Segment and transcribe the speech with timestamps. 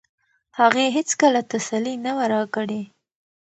[0.59, 2.81] هغې هیڅکله تسلي نه وه راکړې.